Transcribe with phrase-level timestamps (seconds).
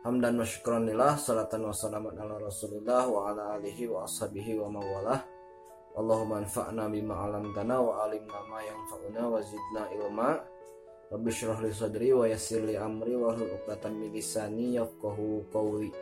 [0.00, 5.20] Hamdan wa syukranillah Salatan wa salaman ala rasulillah Wa ala alihi wa ashabihi wa mawalah.
[5.92, 10.40] Allahumma anfa'na bima alamtana Wa alimna ma yanfa'una Wa zidna ilma.
[11.12, 15.92] Rabbi syrah li sadri wa yassir li amri Wa uqdatan min lisani yafqahu qawli.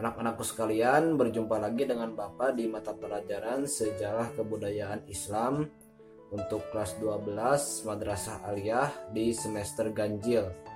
[0.00, 5.66] Anak-anakku sekalian, berjumpa lagi dengan Bapak di mata pelajaran Sejarah Kebudayaan Islam
[6.30, 10.67] untuk kelas 12 Madrasah Aliyah di semester ganjil.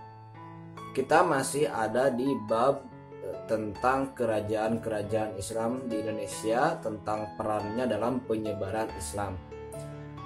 [0.93, 2.85] Kita masih ada di bab
[3.25, 9.41] e, tentang kerajaan-kerajaan Islam di Indonesia tentang perannya dalam penyebaran Islam.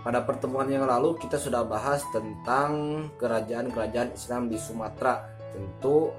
[0.02, 5.22] Pada pertemuan yang lalu kita sudah bahas tentang kerajaan-kerajaan Islam di Sumatera.
[5.54, 6.10] Tentu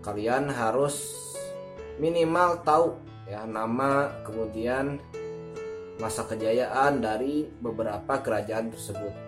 [0.00, 1.12] kalian harus
[2.00, 2.96] minimal tahu
[3.28, 4.96] ya nama kemudian
[6.00, 9.27] masa kejayaan dari beberapa kerajaan tersebut.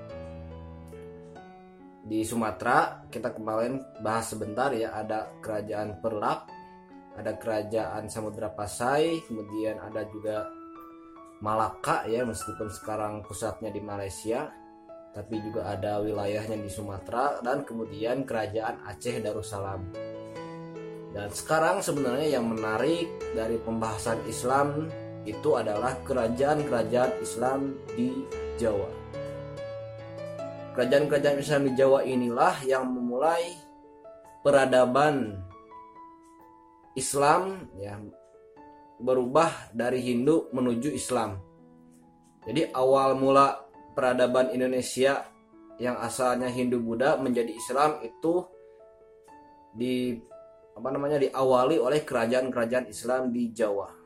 [2.00, 6.48] Di Sumatera kita kemarin bahas sebentar ya ada kerajaan Perlak,
[7.20, 10.48] ada kerajaan Samudra Pasai, kemudian ada juga
[11.40, 14.52] Malaka ya meskipun sekarang pusatnya di Malaysia,
[15.16, 19.88] tapi juga ada wilayahnya di Sumatera dan kemudian kerajaan Aceh Darussalam.
[21.10, 24.92] Dan sekarang sebenarnya yang menarik dari pembahasan Islam
[25.24, 28.24] itu adalah kerajaan-kerajaan Islam di
[28.60, 28.99] Jawa.
[30.76, 33.54] Kerajaan-kerajaan Islam di Jawa inilah yang memulai
[34.40, 35.38] peradaban
[36.94, 37.98] Islam ya
[39.00, 41.40] berubah dari Hindu menuju Islam.
[42.46, 45.26] Jadi awal mula peradaban Indonesia
[45.80, 48.44] yang asalnya Hindu Buddha menjadi Islam itu
[49.74, 50.16] di
[50.76, 54.00] apa namanya diawali oleh kerajaan-kerajaan Islam di Jawa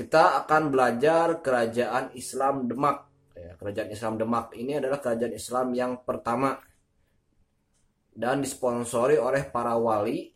[0.00, 3.09] kita akan belajar kerajaan Islam Demak.
[3.40, 6.60] Ya, kerajaan Islam Demak ini adalah kerajaan Islam yang pertama
[8.12, 10.28] dan disponsori oleh para wali.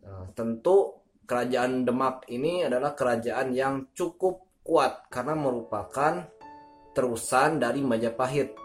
[0.00, 6.24] Nah, tentu kerajaan Demak ini adalah kerajaan yang cukup kuat karena merupakan
[6.96, 8.56] terusan dari Majapahit.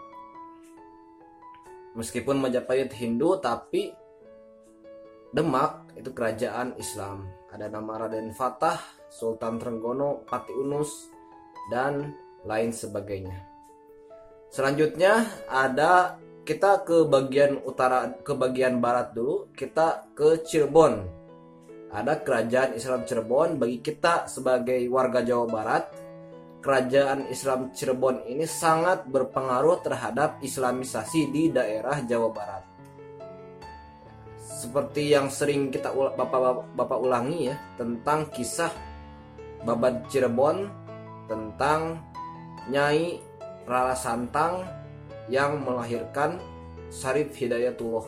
[1.92, 3.92] Meskipun Majapahit Hindu tapi
[5.28, 7.28] Demak itu kerajaan Islam.
[7.52, 8.80] Ada nama Raden Fatah
[9.12, 11.08] Sultan Trenggono, Pati Unus,
[11.72, 12.12] dan
[12.48, 13.36] lain sebagainya.
[14.48, 16.16] Selanjutnya ada
[16.48, 21.04] kita ke bagian utara ke bagian barat dulu, kita ke Cirebon.
[21.92, 25.84] Ada kerajaan Islam Cirebon bagi kita sebagai warga Jawa Barat.
[26.64, 32.68] Kerajaan Islam Cirebon ini sangat berpengaruh terhadap islamisasi di daerah Jawa Barat
[34.58, 38.74] seperti yang sering kita bapak, bapak ulangi ya tentang kisah
[39.62, 40.66] Babat Cirebon
[41.30, 42.07] tentang
[42.68, 43.20] Nyai
[43.64, 44.64] Rara Santang
[45.28, 46.40] yang melahirkan
[46.88, 48.06] Sarif Hidayatullah.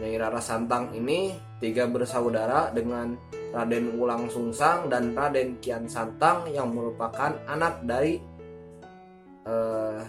[0.00, 3.16] Nyai Rara Santang ini tiga bersaudara dengan
[3.56, 8.20] Raden Ulang Sungsang dan Raden Kian Santang yang merupakan anak dari
[9.48, 10.04] uh,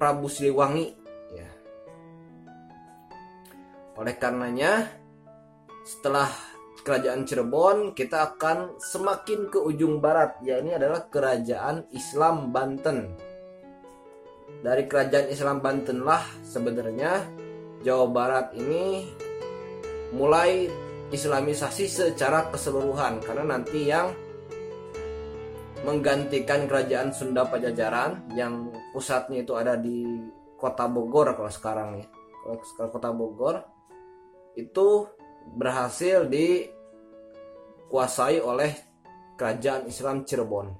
[0.00, 0.88] Prabu Siliwangi.
[1.36, 1.50] Ya.
[4.00, 4.88] Oleh karenanya,
[5.84, 6.32] setelah
[6.82, 13.14] kerajaan Cirebon, kita akan semakin ke ujung barat, ya ini adalah kerajaan Islam Banten.
[14.62, 17.26] Dari kerajaan Islam Banten lah sebenarnya
[17.82, 19.10] Jawa Barat ini
[20.14, 20.70] mulai
[21.10, 24.14] islamisasi secara keseluruhan karena nanti yang
[25.82, 30.06] menggantikan kerajaan Sunda Pajajaran yang pusatnya itu ada di
[30.54, 32.06] kota Bogor kalau sekarang ya
[32.78, 33.66] kalau kota Bogor
[34.54, 35.10] itu
[35.52, 38.72] berhasil dikuasai oleh
[39.36, 40.70] kerajaan Islam Cirebon.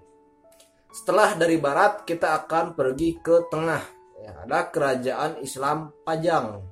[0.92, 3.82] Setelah dari barat kita akan pergi ke tengah.
[4.22, 6.62] Ya, ada kerajaan Islam Pajang.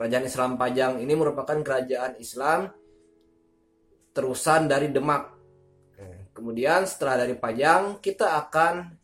[0.00, 2.72] Kerajaan Islam Pajang ini merupakan kerajaan Islam
[4.16, 5.36] terusan dari Demak.
[6.32, 8.96] Kemudian setelah dari Pajang kita akan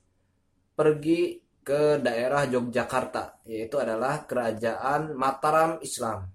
[0.72, 6.31] pergi ke daerah Yogyakarta yaitu adalah kerajaan Mataram Islam.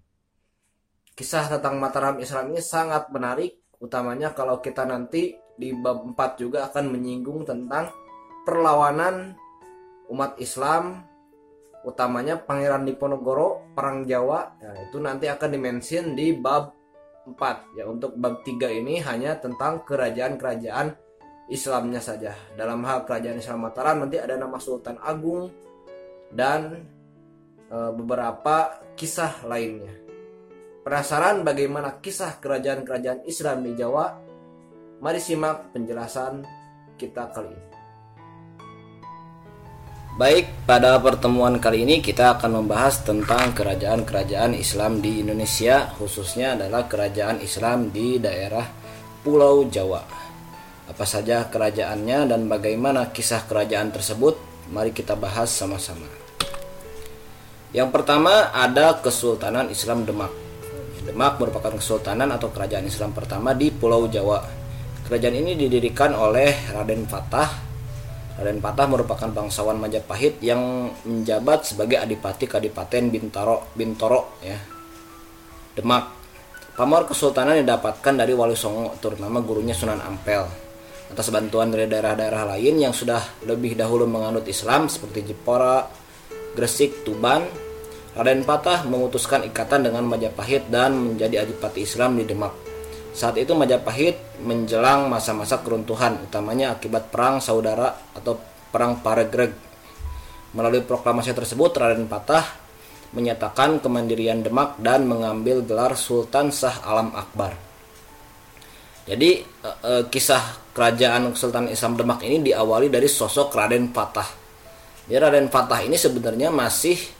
[1.17, 6.69] Kisah tentang Mataram Islam ini sangat menarik, utamanya kalau kita nanti di bab 4 juga
[6.69, 7.89] akan menyinggung tentang
[8.45, 9.33] perlawanan
[10.13, 11.01] umat Islam
[11.81, 16.77] utamanya Pangeran Diponegoro perang Jawa nah, itu nanti akan dimention di bab
[17.25, 20.93] 4 ya untuk bab 3 ini hanya tentang kerajaan-kerajaan
[21.47, 22.35] Islamnya saja.
[22.55, 25.47] Dalam hal kerajaan Islam Mataram nanti ada nama Sultan Agung
[26.27, 26.83] dan
[27.71, 30.06] e, beberapa kisah lainnya.
[30.87, 34.07] Penasaran bagaimana kisah kerajaan-kerajaan Islam di Jawa?
[35.03, 36.47] Mari simak penjelasan
[36.95, 37.67] kita kali ini.
[40.15, 46.87] Baik, pada pertemuan kali ini kita akan membahas tentang kerajaan-kerajaan Islam di Indonesia, khususnya adalah
[46.87, 48.63] kerajaan Islam di daerah
[49.27, 50.07] Pulau Jawa.
[50.87, 54.39] Apa saja kerajaannya dan bagaimana kisah kerajaan tersebut?
[54.71, 56.07] Mari kita bahas sama-sama.
[57.75, 60.46] Yang pertama ada Kesultanan Islam Demak.
[61.07, 64.43] Demak merupakan kesultanan atau kerajaan Islam pertama di Pulau Jawa.
[65.07, 67.67] Kerajaan ini didirikan oleh Raden Fatah
[68.37, 74.57] Raden Patah merupakan bangsawan Majapahit yang menjabat sebagai Adipati Kadipaten Bintaro, Bintoro ya.
[75.73, 76.13] Demak.
[76.77, 80.45] Pamor kesultanan didapatkan dari Wali Songo terutama gurunya Sunan Ampel.
[81.09, 85.89] Atas bantuan dari daerah-daerah lain yang sudah lebih dahulu menganut Islam seperti Jepara,
[86.53, 87.41] Gresik, Tuban,
[88.17, 92.49] Raden Patah memutuskan ikatan dengan Majapahit dan menjadi Adipati Islam di Demak.
[93.13, 98.41] Saat itu Majapahit menjelang masa-masa keruntuhan, utamanya akibat perang saudara atau
[98.73, 99.53] perang Paregreg.
[100.57, 102.41] Melalui proklamasi tersebut, Raden Patah
[103.13, 107.53] menyatakan kemandirian Demak dan mengambil gelar Sultan Sah Alam Akbar.
[109.05, 114.29] Jadi e, e, kisah kerajaan Sultan Islam Demak ini diawali dari sosok Raden Patah.
[115.05, 117.16] Jadi Raden Patah ini sebenarnya masih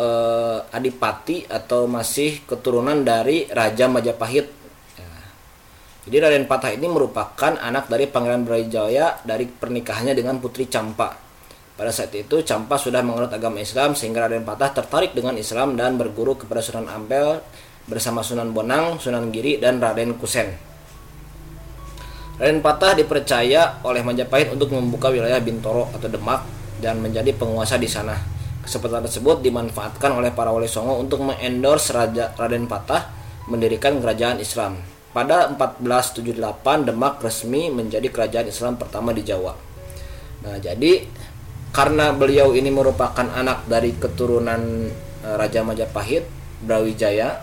[0.00, 0.06] e,
[0.72, 4.60] adipati atau masih keturunan dari Raja Majapahit
[6.10, 11.12] jadi Raden Patah ini merupakan anak dari Pangeran Brawijaya dari pernikahannya dengan Putri Campa.
[11.76, 16.00] Pada saat itu Campa sudah menganut agama Islam sehingga Raden Patah tertarik dengan Islam dan
[16.00, 17.44] berguru kepada Sunan Ampel
[17.84, 20.48] bersama Sunan Bonang, Sunan Giri dan Raden Kusen.
[22.40, 26.48] Raden Patah dipercaya oleh Majapahit untuk membuka wilayah Bintoro atau Demak
[26.80, 28.39] dan menjadi penguasa di sana.
[28.60, 33.08] Kesempatan tersebut dimanfaatkan oleh para wali songo untuk mengendorse Raja Raden Patah
[33.48, 34.76] mendirikan kerajaan Islam.
[35.10, 39.56] Pada 1478 Demak resmi menjadi kerajaan Islam pertama di Jawa.
[40.46, 41.02] Nah, jadi
[41.70, 44.90] karena beliau ini merupakan anak dari keturunan
[45.24, 46.26] uh, Raja Majapahit,
[46.62, 47.42] Brawijaya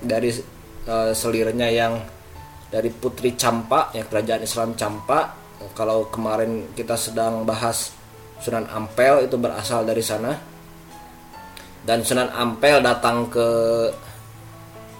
[0.00, 0.32] dari
[0.88, 2.00] uh, selirnya yang
[2.72, 5.36] dari Putri Campa, yang kerajaan Islam Campa.
[5.76, 7.94] Kalau kemarin kita sedang bahas
[8.42, 10.34] Sunan Ampel itu berasal dari sana.
[11.82, 13.48] Dan Sunan Ampel datang ke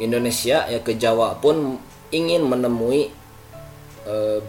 [0.02, 1.78] Indonesia ya ke Jawa pun
[2.10, 3.06] ingin menemui
[4.08, 4.42] uh,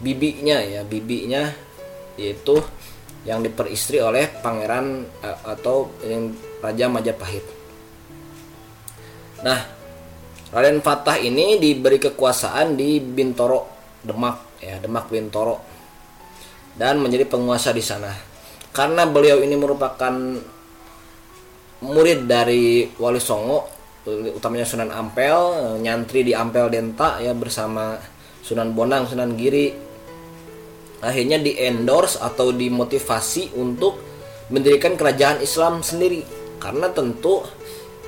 [0.00, 1.52] bibinya ya bibinya
[2.16, 2.56] yaitu
[3.28, 6.32] yang diperistri oleh pangeran uh, atau yang
[6.64, 7.44] Raja Majapahit.
[9.44, 9.60] Nah,
[10.48, 13.68] Raden Fatah ini diberi kekuasaan di Bintoro,
[14.00, 15.60] Demak ya, Demak Bintoro
[16.78, 18.10] dan menjadi penguasa di sana.
[18.70, 20.14] Karena beliau ini merupakan
[21.82, 23.78] murid dari Wali Songo
[24.08, 25.36] utamanya Sunan Ampel
[25.84, 28.00] nyantri di Ampel Denta ya bersama
[28.40, 29.86] Sunan Bonang Sunan Giri.
[30.98, 34.02] Akhirnya di endorse atau dimotivasi untuk
[34.50, 36.24] mendirikan kerajaan Islam sendiri.
[36.58, 37.44] Karena tentu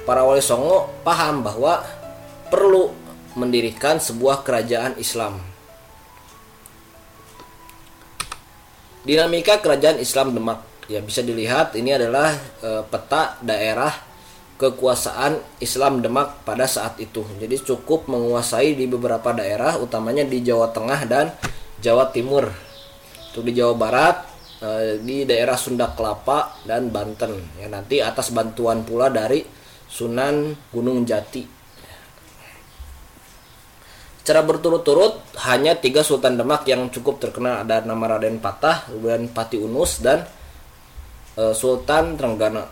[0.03, 1.87] para wali songo paham bahwa
[2.51, 2.91] perlu
[3.39, 5.39] mendirikan sebuah kerajaan Islam.
[9.07, 13.95] Dinamika kerajaan Islam Demak ya bisa dilihat ini adalah e, peta daerah
[14.59, 17.23] kekuasaan Islam Demak pada saat itu.
[17.39, 21.33] Jadi cukup menguasai di beberapa daerah, utamanya di Jawa Tengah dan
[21.81, 22.51] Jawa Timur.
[23.33, 24.17] Untuk di Jawa Barat,
[24.61, 27.41] eh, di daerah Sunda Kelapa dan Banten.
[27.57, 29.41] Ya nanti atas bantuan pula dari
[29.89, 31.63] Sunan Gunung Jati.
[34.21, 39.57] Secara berturut-turut hanya tiga Sultan Demak yang cukup terkenal ada nama Raden Patah, kemudian Pati
[39.57, 40.29] Unus dan
[41.41, 42.69] eh, Sultan Trenggana.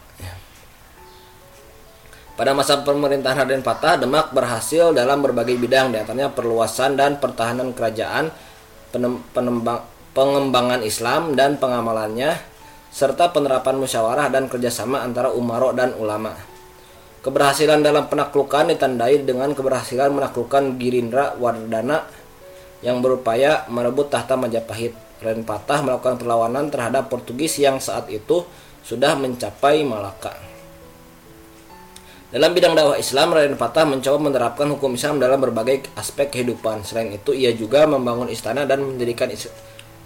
[2.38, 7.74] Pada masa pemerintahan Raden Patah, Demak berhasil dalam berbagai bidang, di antaranya perluasan dan pertahanan
[7.74, 8.30] kerajaan,
[9.34, 9.82] penembang,
[10.14, 12.38] pengembangan Islam dan pengamalannya,
[12.94, 16.38] serta penerapan musyawarah dan kerjasama antara umaro dan ulama.
[17.26, 22.06] Keberhasilan dalam penaklukan ditandai dengan keberhasilan menaklukkan Girindra Wardana
[22.86, 25.07] yang berupaya merebut tahta Majapahit.
[25.18, 28.46] Raden Patah melakukan perlawanan terhadap Portugis yang saat itu
[28.86, 30.32] sudah mencapai Malaka.
[32.28, 36.84] Dalam bidang dakwah Islam, Raden Fatah mencoba menerapkan hukum Islam dalam berbagai aspek kehidupan.
[36.84, 39.32] Selain itu, ia juga membangun istana dan mendirikan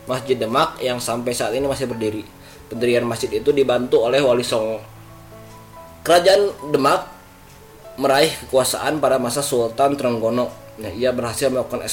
[0.07, 2.23] Masjid Demak yang sampai saat ini masih berdiri.
[2.71, 4.78] Pendirian masjid itu dibantu oleh Wali Songo.
[6.07, 7.11] Kerajaan Demak
[7.99, 10.49] meraih kekuasaan pada masa Sultan Trenggono.
[10.81, 11.85] Nah, ia berhasil melakukan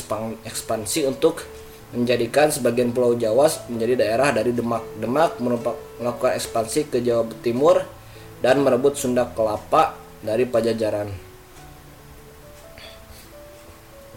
[0.46, 1.44] ekspansi untuk
[1.89, 4.86] menjadikan sebagian Pulau Jawa menjadi daerah dari Demak.
[5.01, 5.41] Demak
[5.98, 7.81] melakukan ekspansi ke Jawa Timur
[8.39, 11.10] dan merebut Sunda Kelapa dari Pajajaran.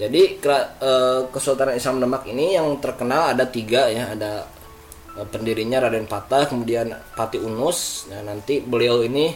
[0.01, 4.49] Jadi eh, Kesultanan Islam Demak ini yang terkenal ada tiga ya, ada
[5.17, 8.09] eh, pendirinya Raden Patah, kemudian Pati Unus.
[8.13, 9.33] Nah nanti beliau ini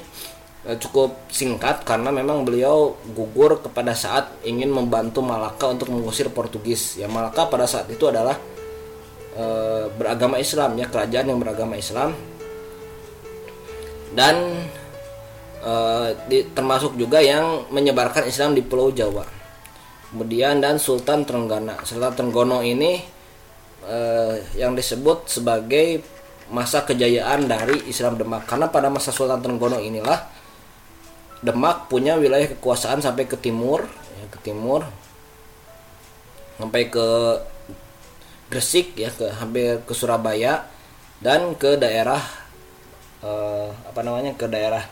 [0.74, 6.98] cukup singkat karena memang beliau gugur kepada saat ingin membantu Malaka untuk mengusir Portugis.
[6.98, 8.34] Ya Malaka pada saat itu adalah
[9.30, 9.44] e,
[9.94, 12.18] beragama Islam ya kerajaan yang beragama Islam
[14.18, 14.66] dan
[15.62, 15.72] e,
[16.26, 19.22] di, termasuk juga yang menyebarkan Islam di Pulau Jawa.
[20.10, 21.78] Kemudian dan Sultan Trenggana.
[21.86, 22.98] Sultan Trenggono ini
[23.86, 23.98] e,
[24.58, 26.02] yang disebut sebagai
[26.50, 30.35] masa kejayaan dari Islam Demak karena pada masa Sultan Trenggono inilah
[31.46, 33.86] Demak punya wilayah kekuasaan sampai ke timur,
[34.18, 34.82] ya, ke timur,
[36.58, 37.06] sampai ke
[38.50, 40.66] Gresik ya, ke hampir ke Surabaya
[41.22, 42.18] dan ke daerah
[43.22, 44.82] eh, apa namanya ke daerah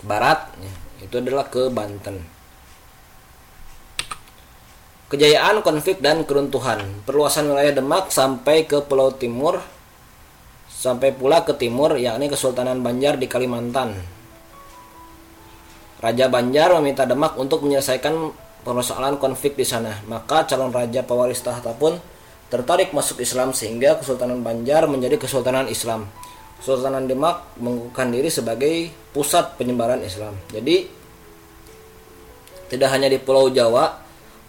[0.00, 0.72] barat, ya,
[1.04, 2.24] itu adalah ke Banten.
[5.12, 7.04] Kejayaan, konflik, dan keruntuhan.
[7.04, 9.60] Perluasan wilayah Demak sampai ke Pulau Timur,
[10.72, 14.21] sampai pula ke timur, yakni Kesultanan Banjar di Kalimantan
[16.02, 18.34] Raja Banjar meminta Demak untuk menyelesaikan
[18.66, 20.02] persoalan konflik di sana.
[20.10, 21.94] Maka calon raja pewaris tahta pun
[22.50, 26.10] tertarik masuk Islam sehingga Kesultanan Banjar menjadi Kesultanan Islam.
[26.58, 30.34] Kesultanan Demak mengukuhkan diri sebagai pusat penyebaran Islam.
[30.50, 30.90] Jadi
[32.66, 33.94] tidak hanya di Pulau Jawa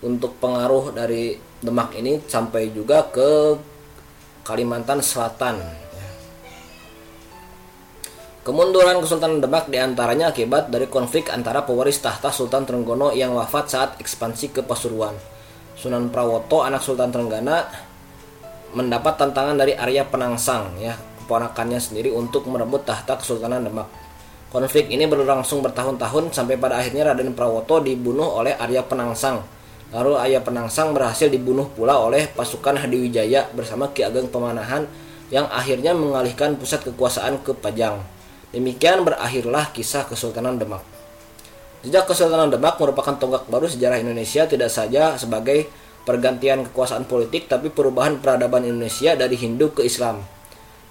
[0.01, 3.55] untuk pengaruh dari Demak ini sampai juga ke
[4.41, 5.82] Kalimantan Selatan
[8.43, 13.71] Kemunduran Kesultanan Demak di antaranya akibat dari konflik antara pewaris tahta Sultan Trenggono yang wafat
[13.71, 15.15] saat ekspansi ke Pasuruan.
[15.79, 17.63] Sunan Prawoto, anak Sultan Trenggana,
[18.75, 23.87] mendapat tantangan dari Arya Penangsang, ya keponakannya sendiri untuk merebut tahta Kesultanan Demak.
[24.51, 29.39] Konflik ini berlangsung bertahun-tahun sampai pada akhirnya Raden Prawoto dibunuh oleh Arya Penangsang.
[29.95, 34.83] Lalu Arya Penangsang berhasil dibunuh pula oleh pasukan Hadiwijaya bersama Ki Ageng Pemanahan
[35.31, 38.03] yang akhirnya mengalihkan pusat kekuasaan ke Pajang.
[38.53, 40.85] Demikian berakhirlah kisah Kesultanan Demak.
[41.81, 45.65] Jejak Kesultanan Demak merupakan tonggak baru sejarah Indonesia tidak saja sebagai
[46.05, 50.21] pergantian kekuasaan politik tapi perubahan peradaban Indonesia dari Hindu ke Islam.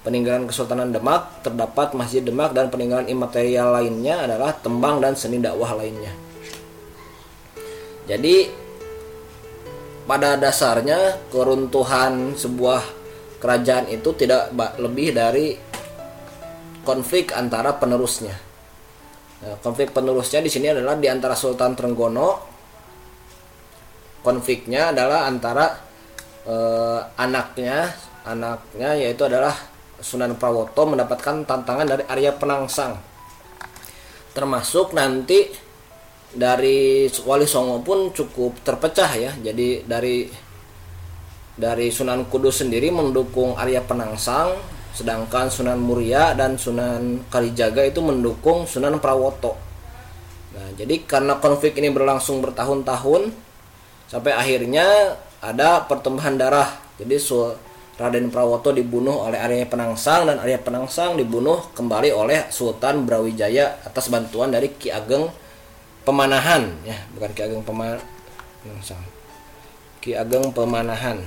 [0.03, 5.79] Peninggalan Kesultanan Demak terdapat Masjid Demak dan peninggalan imaterial lainnya adalah tembang dan seni dakwah
[5.79, 6.11] lainnya.
[8.03, 8.51] Jadi
[10.03, 12.83] pada dasarnya keruntuhan sebuah
[13.39, 15.55] kerajaan itu tidak lebih dari
[16.83, 18.35] konflik antara penerusnya.
[19.43, 22.51] Nah, konflik penerusnya di sini adalah di antara Sultan Trenggono.
[24.23, 25.67] Konfliknya adalah antara
[26.47, 27.91] eh, anaknya,
[28.23, 29.51] anaknya yaitu adalah
[29.99, 32.99] Sunan Prawoto mendapatkan tantangan dari Arya Penangsang.
[34.35, 35.47] Termasuk nanti
[36.33, 39.31] dari Wali Songo pun cukup terpecah ya.
[39.39, 40.27] Jadi dari
[41.53, 48.69] dari Sunan Kudus sendiri mendukung Arya Penangsang Sedangkan Sunan Muria dan Sunan Kalijaga itu mendukung
[48.69, 49.57] Sunan Prawoto.
[50.53, 53.33] Nah, jadi karena konflik ini berlangsung bertahun-tahun
[54.05, 56.69] sampai akhirnya ada pertumbuhan darah.
[57.01, 57.17] Jadi
[57.93, 64.09] Raden Prawoto dibunuh oleh Arya Penangsang dan Arya Penangsang dibunuh kembali oleh Sultan Brawijaya atas
[64.09, 65.29] bantuan dari Ki Ageng
[66.01, 68.01] Pemanahan ya, bukan Ki Ageng Pemanahan.
[70.01, 71.21] Ki Ageng Pemanahan.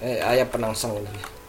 [0.00, 1.40] Eh ayah penangsang ini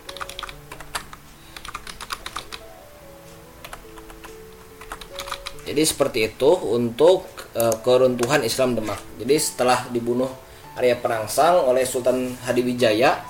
[5.72, 9.00] jadi seperti itu untuk uh, keruntuhan Islam Demak.
[9.24, 10.28] Jadi setelah dibunuh
[10.76, 13.24] Arya Penangsang oleh Sultan Hadiwijaya.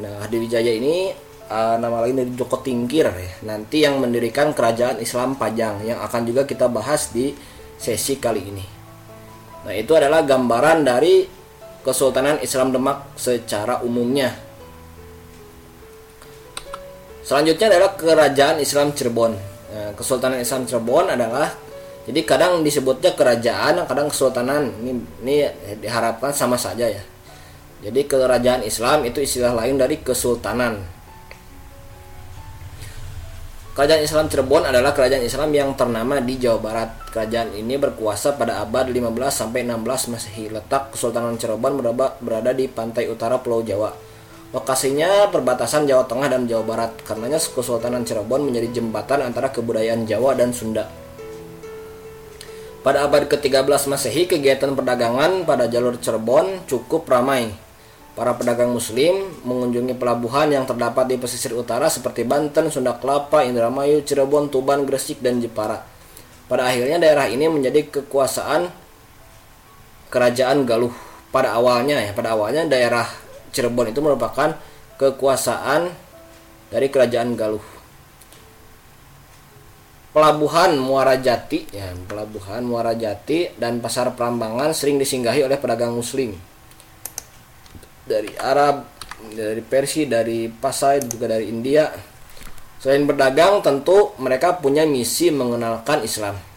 [0.00, 1.12] Nah Hadiwijaya ini
[1.52, 3.12] uh, nama lain dari Joko Tingkir.
[3.12, 7.36] Ya nanti yang mendirikan kerajaan Islam Pajang yang akan juga kita bahas di
[7.76, 8.64] sesi kali ini.
[9.68, 11.28] Nah itu adalah gambaran dari
[11.84, 14.45] Kesultanan Islam Demak secara umumnya
[17.26, 19.34] Selanjutnya adalah kerajaan Islam Cirebon.
[19.74, 21.50] Nah, Kesultanan Islam Cirebon adalah
[22.06, 24.70] jadi kadang disebutnya kerajaan, kadang kesultanan.
[24.78, 24.92] Ini
[25.26, 25.36] ini
[25.82, 27.02] diharapkan sama saja ya.
[27.82, 30.78] Jadi kerajaan Islam itu istilah lain dari kesultanan.
[33.74, 37.10] Kerajaan Islam Cirebon adalah kerajaan Islam yang ternama di Jawa Barat.
[37.10, 39.02] Kerajaan ini berkuasa pada abad 15
[39.34, 40.46] sampai 16 Masehi.
[40.48, 41.82] Letak Kesultanan Cirebon
[42.22, 44.15] berada di pantai utara Pulau Jawa
[44.54, 46.92] Lokasinya perbatasan Jawa Tengah dan Jawa Barat.
[47.02, 50.86] Karenanya Kesultanan Cirebon menjadi jembatan antara kebudayaan Jawa dan Sunda.
[52.86, 57.50] Pada abad ke-13 Masehi, kegiatan perdagangan pada jalur Cirebon cukup ramai.
[58.14, 64.06] Para pedagang muslim mengunjungi pelabuhan yang terdapat di pesisir utara seperti Banten, Sunda Kelapa, Indramayu,
[64.06, 65.82] Cirebon, Tuban, Gresik, dan Jepara.
[66.46, 68.70] Pada akhirnya daerah ini menjadi kekuasaan
[70.08, 70.94] kerajaan Galuh.
[71.34, 73.25] Pada awalnya ya, pada awalnya daerah
[73.56, 74.52] Cirebon itu merupakan
[75.00, 75.88] kekuasaan
[76.68, 77.64] dari kerajaan Galuh.
[80.12, 86.36] Pelabuhan Muara Jati ya pelabuhan Muara Jati dan pasar Prambangan sering disinggahi oleh pedagang muslim.
[88.04, 88.92] Dari Arab
[89.32, 91.88] dari Persia dari Pasai juga dari India.
[92.76, 96.55] Selain berdagang tentu mereka punya misi mengenalkan Islam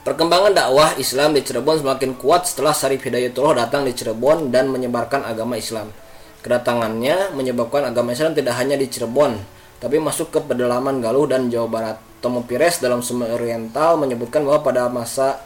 [0.00, 5.28] Perkembangan dakwah Islam di Cirebon semakin kuat setelah Sarif Hidayatullah datang di Cirebon dan menyebarkan
[5.28, 5.92] agama Islam.
[6.40, 9.36] Kedatangannya menyebabkan agama Islam tidak hanya di Cirebon,
[9.76, 11.96] tapi masuk ke pedalaman Galuh dan Jawa Barat.
[12.24, 15.40] Tomo Pires dalam Sumber Oriental menyebutkan bahwa pada masa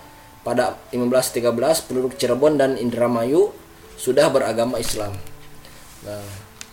[0.46, 1.50] pada 1513
[1.90, 3.50] penduduk Cirebon dan Indramayu
[3.98, 5.18] sudah beragama Islam.
[6.06, 6.22] Nah,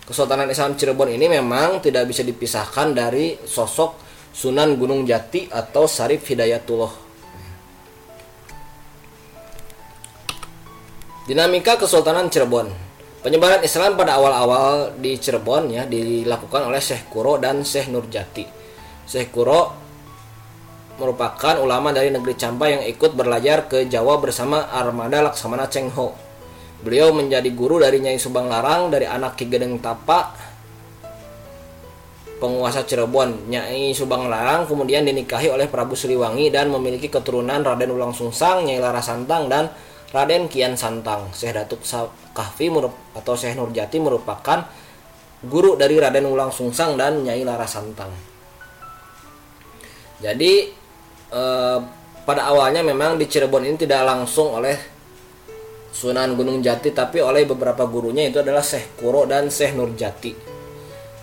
[0.05, 3.97] Kesultanan Islam Cirebon ini memang tidak bisa dipisahkan dari sosok
[4.33, 7.10] Sunan Gunung Jati atau Sarif Hidayatullah.
[11.31, 12.67] Dinamika Kesultanan Cirebon.
[13.23, 18.43] Penyebaran Islam pada awal-awal di Cirebon ya dilakukan oleh Syekh Kuro dan Syekh Nurjati.
[19.07, 19.71] Syekh Kuro
[20.99, 26.11] merupakan ulama dari negeri Campa yang ikut belajar ke Jawa bersama armada Laksamana Cheng Ho.
[26.83, 30.35] Beliau menjadi guru dari Nyai Subang Larang dari anak Ki Gedeng Tapa
[32.43, 33.47] penguasa Cirebon.
[33.47, 38.83] Nyai Subang Larang kemudian dinikahi oleh Prabu Siliwangi dan memiliki keturunan Raden Ulang Sungsang, Nyai
[38.83, 39.71] Lara Santang dan
[40.11, 41.31] Raden Kian Santang.
[41.31, 41.81] Syekh Datuk
[42.35, 42.67] Kahfi
[43.15, 44.67] atau Syekh Nurjati merupakan
[45.43, 48.11] guru dari Raden Ulang Sungsang dan Nyai Lara Santang.
[50.21, 50.81] Jadi
[51.31, 51.79] Eh,
[52.27, 54.75] pada awalnya memang di Cirebon ini tidak langsung oleh
[55.95, 60.35] Sunan Gunung Jati tapi oleh beberapa gurunya itu adalah Syekh Kuro dan Syekh Nurjati.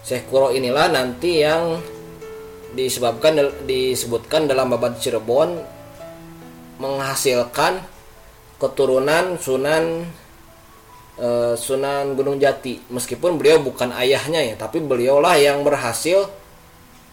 [0.00, 1.76] Syekh Kuro inilah nanti yang
[2.72, 3.36] disebabkan
[3.68, 5.60] disebutkan dalam babat Cirebon
[6.80, 7.84] menghasilkan
[8.58, 10.02] keturunan Sunan
[11.18, 12.82] uh, Sunan Gunung Jati.
[12.90, 16.26] Meskipun beliau bukan ayahnya ya tapi beliaulah yang berhasil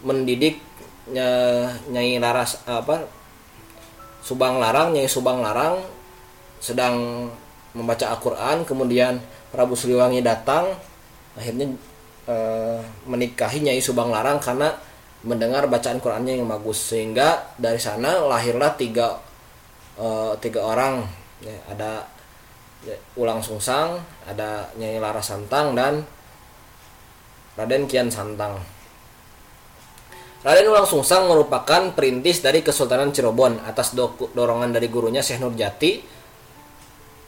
[0.06, 0.62] mendidik
[1.06, 3.06] Nyai Laras apa
[4.26, 5.86] Subang Larang Nyai Subang Larang
[6.58, 7.30] sedang
[7.78, 9.22] membaca Al-Qur'an kemudian
[9.54, 10.74] Prabu Siliwangi datang
[11.38, 11.70] akhirnya
[12.26, 12.36] e,
[13.06, 14.74] menikahi Nyai Subang Larang karena
[15.22, 16.90] mendengar bacaan Qur'annya yang bagus.
[16.90, 19.22] Sehingga dari sana lahirlah tiga
[19.94, 20.08] e,
[20.42, 21.06] tiga orang
[21.44, 22.08] ya, ada
[22.86, 26.06] ya, Ulang Sungsang ada Nyai Laras Santang dan
[27.56, 28.76] Raden Kian Santang
[30.46, 36.06] Raden Ulang Sungsang merupakan perintis dari Kesultanan Cirebon atas do dorongan dari gurunya Syekh Nurjati.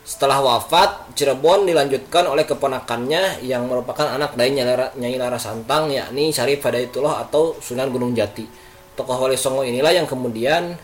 [0.05, 6.61] Setelah wafat, Cirebon dilanjutkan oleh keponakannya yang merupakan anak dari Nyai Lara Santang yakni Syarif
[6.61, 8.45] Hidayatullah atau Sunan Gunung Jati.
[8.93, 10.77] Tokoh Wali Songo inilah yang kemudian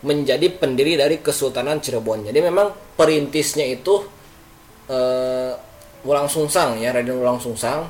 [0.00, 2.24] menjadi pendiri dari Kesultanan Cirebon.
[2.24, 4.00] Jadi memang perintisnya itu
[4.88, 5.52] uh,
[6.00, 7.84] Ulang Sungsang ya Raden Ulang Sungsang.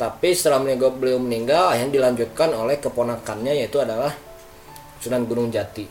[0.00, 4.10] Tapi setelah meninggal beliau meninggal akhirnya dilanjutkan oleh keponakannya yaitu adalah
[4.98, 5.84] Sunan Gunung Jati.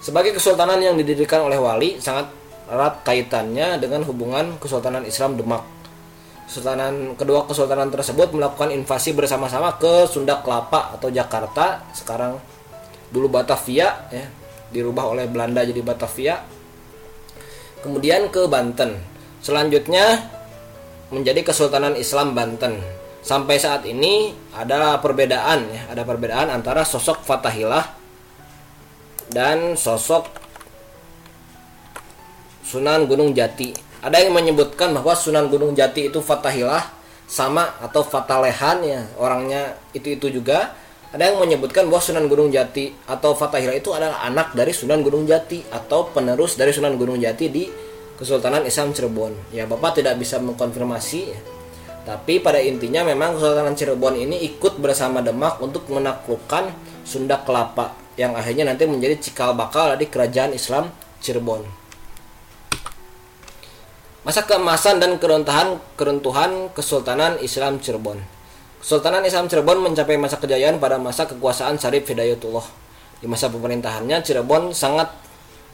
[0.00, 2.28] Sebagai kesultanan yang didirikan oleh wali sangat
[2.68, 5.64] erat kaitannya dengan hubungan Kesultanan Islam Demak.
[6.44, 12.36] Kesultanan kedua kesultanan tersebut melakukan invasi bersama-sama ke Sunda Kelapa atau Jakarta sekarang
[13.14, 14.26] dulu Batavia ya
[14.74, 16.42] dirubah oleh Belanda jadi Batavia
[17.86, 18.98] kemudian ke Banten
[19.38, 20.34] selanjutnya
[21.14, 22.82] menjadi Kesultanan Islam Banten
[23.24, 27.86] sampai saat ini ada perbedaan ya, ada perbedaan antara sosok Fatahillah
[29.32, 30.44] dan sosok
[32.64, 33.70] Sunan Gunung Jati.
[34.04, 36.82] Ada yang menyebutkan bahwa Sunan Gunung Jati itu Fatahillah
[37.24, 40.76] sama atau Fatalehan ya, orangnya itu-itu juga.
[41.14, 45.30] Ada yang menyebutkan bahwa Sunan Gunung Jati atau Fatahillah itu adalah anak dari Sunan Gunung
[45.30, 47.70] Jati atau penerus dari Sunan Gunung Jati di
[48.18, 49.54] Kesultanan Islam Cirebon.
[49.54, 51.38] Ya, Bapak tidak bisa mengkonfirmasi ya
[52.04, 56.68] tapi pada intinya memang Kesultanan Cirebon ini ikut bersama Demak untuk menaklukkan
[57.00, 60.92] Sunda Kelapa yang akhirnya nanti menjadi cikal bakal dari kerajaan Islam
[61.24, 61.64] Cirebon.
[64.24, 68.20] Masa keemasan dan keruntuhan keruntuhan Kesultanan Islam Cirebon.
[68.84, 72.68] Kesultanan Islam Cirebon mencapai masa kejayaan pada masa kekuasaan Syarif Hidayatullah.
[73.16, 75.08] Di masa pemerintahannya Cirebon sangat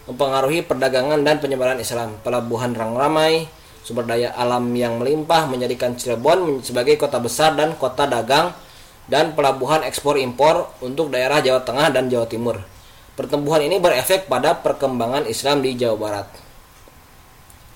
[0.07, 2.23] mempengaruhi perdagangan dan penyebaran Islam.
[2.23, 3.51] Pelabuhan Rangramai,
[3.83, 8.55] sumber daya alam yang melimpah menjadikan Cirebon sebagai kota besar dan kota dagang
[9.11, 12.63] dan pelabuhan ekspor impor untuk daerah Jawa Tengah dan Jawa Timur.
[13.19, 16.50] Pertumbuhan ini berefek pada perkembangan Islam di Jawa Barat.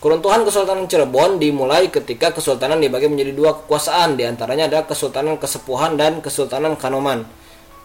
[0.05, 5.97] Keruntuhan Kesultanan Cirebon dimulai ketika Kesultanan dibagi menjadi dua kekuasaan, di antaranya adalah Kesultanan Kesepuhan
[5.97, 7.25] dan Kesultanan Kanoman.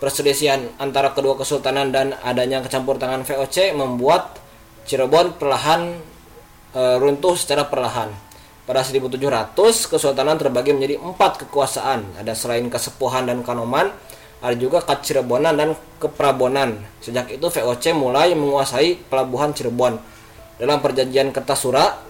[0.03, 4.35] Perselisihan antara kedua kesultanan dan adanya kecampur tangan VOC membuat
[4.83, 5.95] Cirebon perlahan
[6.75, 8.11] e, runtuh secara perlahan.
[8.67, 9.55] Pada 1700,
[9.87, 12.19] Kesultanan terbagi menjadi empat kekuasaan.
[12.19, 13.95] Ada selain Kesepuhan dan Kanoman,
[14.43, 15.71] ada juga Kacirebonan dan
[16.03, 16.83] Keprabonan.
[16.99, 19.95] Sejak itu VOC mulai menguasai pelabuhan Cirebon.
[20.59, 22.08] Dalam perjanjian Kertasura,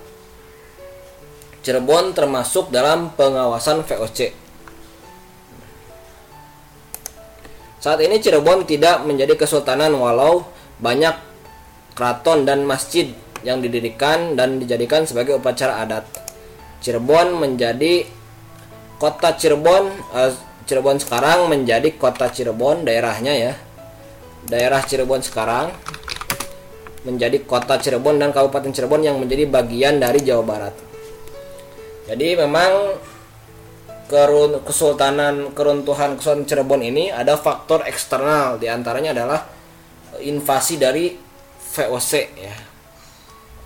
[1.59, 4.31] Cirebon termasuk dalam pengawasan VOC.
[7.79, 10.43] Saat ini Cirebon tidak menjadi kesultanan walau
[10.83, 11.15] banyak
[11.95, 13.11] keraton dan masjid
[13.43, 16.03] yang didirikan dan dijadikan sebagai upacara adat.
[16.79, 18.07] Cirebon menjadi
[18.99, 20.31] kota Cirebon eh,
[20.67, 23.53] Cirebon sekarang menjadi kota Cirebon daerahnya ya.
[24.47, 25.71] Daerah Cirebon sekarang
[27.07, 30.75] menjadi kota Cirebon dan Kabupaten Cirebon yang menjadi bagian dari Jawa Barat.
[32.09, 32.97] Jadi memang
[34.09, 38.57] kerun kesultanan keruntuhan kesultanan Cirebon ini ada faktor eksternal.
[38.57, 39.45] Di antaranya adalah
[40.17, 41.13] invasi dari
[41.69, 42.55] VOC ya.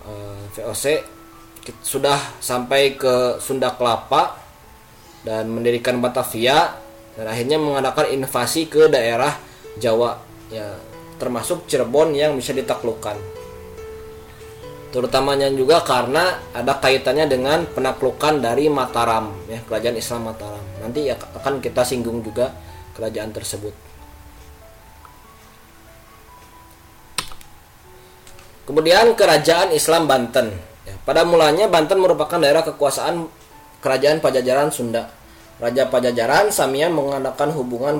[0.04, 0.84] Eh, VOC
[1.80, 4.36] sudah sampai ke Sunda Kelapa
[5.24, 6.76] dan mendirikan Batavia
[7.16, 9.32] dan akhirnya mengadakan invasi ke daerah
[9.80, 10.20] Jawa
[10.52, 10.76] ya
[11.16, 13.16] termasuk Cirebon yang bisa ditaklukkan
[14.94, 20.62] terutamanya juga karena ada kaitannya dengan penaklukan dari Mataram ya kerajaan Islam Mataram.
[20.78, 22.54] Nanti ya akan kita singgung juga
[22.94, 23.74] kerajaan tersebut.
[28.70, 30.54] Kemudian kerajaan Islam Banten.
[30.86, 33.26] Ya, pada mulanya Banten merupakan daerah kekuasaan
[33.82, 35.10] kerajaan Pajajaran Sunda.
[35.58, 37.98] Raja Pajajaran Samian mengadakan hubungan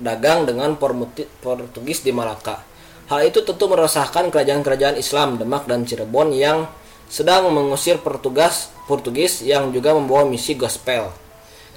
[0.00, 2.69] dagang dengan Portugis di Malaka
[3.10, 6.70] Hal itu tentu meresahkan kerajaan-kerajaan Islam Demak dan Cirebon yang
[7.10, 11.10] sedang mengusir Portugis, Portugis yang juga membawa misi gospel.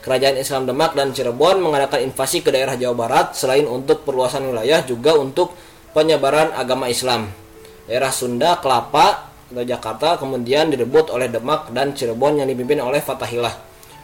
[0.06, 4.86] Kerajaan Islam Demak dan Cirebon mengadakan invasi ke daerah Jawa Barat selain untuk perluasan wilayah
[4.86, 5.58] juga untuk
[5.98, 7.26] penyebaran agama Islam.
[7.90, 13.58] Daerah Sunda, Kelapa, atau Jakarta kemudian direbut oleh Demak dan Cirebon yang dipimpin oleh Fatahillah.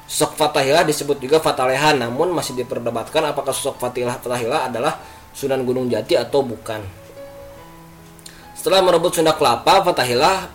[0.09, 4.97] Sosok Fatahillah disebut juga Fatalehan, namun masih diperdebatkan apakah sosok Fatahillah Fatahillah adalah
[5.29, 6.98] Sunan Gunung Jati atau bukan.
[8.59, 10.51] Setelah merebut Sunda Kelapa, Fatahillah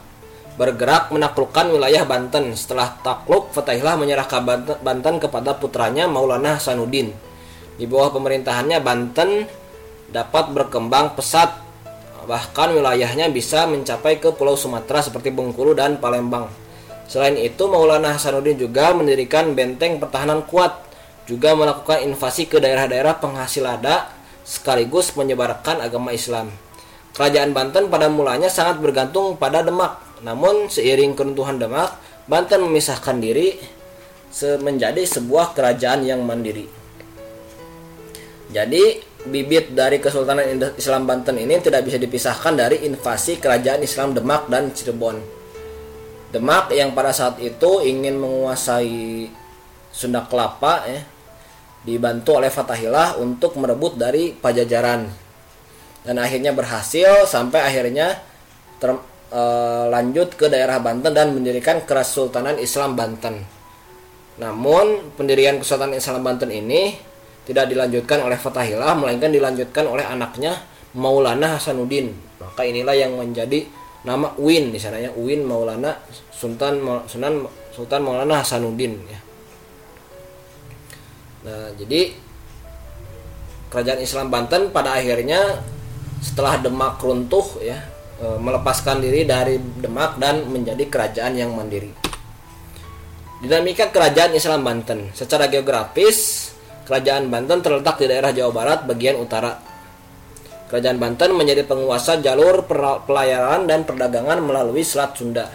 [0.61, 2.53] bergerak menaklukkan wilayah Banten.
[2.53, 4.45] Setelah takluk, Fatahillah menyerahkan
[4.85, 7.17] Banten kepada putranya Maulana Hasanuddin.
[7.81, 9.49] Di bawah pemerintahannya Banten
[10.13, 11.65] dapat berkembang pesat
[12.29, 16.53] bahkan wilayahnya bisa mencapai ke Pulau Sumatera seperti Bengkulu dan Palembang.
[17.09, 20.77] Selain itu, Maulana Hasanuddin juga mendirikan benteng pertahanan kuat,
[21.25, 24.13] juga melakukan invasi ke daerah-daerah penghasil lada
[24.45, 26.53] sekaligus menyebarkan agama Islam.
[27.15, 30.03] Kerajaan Banten pada mulanya sangat bergantung pada Demak.
[30.27, 31.95] Namun seiring keruntuhan Demak,
[32.27, 33.55] Banten memisahkan diri
[34.59, 36.67] menjadi sebuah kerajaan yang mandiri.
[38.51, 38.99] Jadi
[39.31, 40.43] bibit dari Kesultanan
[40.75, 45.23] Islam Banten ini tidak bisa dipisahkan dari invasi kerajaan Islam Demak dan Cirebon.
[46.35, 49.31] Demak yang pada saat itu ingin menguasai
[49.95, 50.99] Sunda Kelapa ya,
[51.87, 55.24] dibantu oleh Fatahillah untuk merebut dari Pajajaran
[56.05, 58.21] dan akhirnya berhasil sampai akhirnya
[58.77, 58.93] ter,
[59.33, 59.43] e,
[59.89, 63.41] lanjut ke daerah Banten dan mendirikan Kesultanan Islam Banten.
[64.37, 66.95] Namun pendirian Kesultanan Islam Banten ini
[67.49, 70.61] tidak dilanjutkan oleh Fatahillah melainkan dilanjutkan oleh anaknya
[70.95, 72.13] Maulana Hasanuddin.
[72.41, 73.65] Maka inilah yang menjadi
[74.05, 75.97] nama Uin di sananya Uin Maulana
[76.29, 79.21] Sultan Sunan Sultan Maulana Hasanuddin ya.
[81.45, 82.17] Nah, jadi
[83.69, 85.61] kerajaan Islam Banten pada akhirnya
[86.25, 87.85] setelah Demak runtuh ya
[88.17, 91.93] e, melepaskan diri dari Demak dan menjadi kerajaan yang mandiri.
[93.45, 96.49] Dinamika kerajaan Islam Banten secara geografis
[96.89, 99.61] kerajaan Banten terletak di daerah Jawa Barat bagian utara.
[100.73, 102.65] Kerajaan Banten menjadi penguasa jalur
[103.05, 105.47] pelayaran dan perdagangan melalui Selat Sunda.